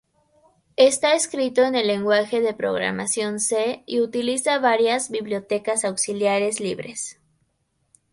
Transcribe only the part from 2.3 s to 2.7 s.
de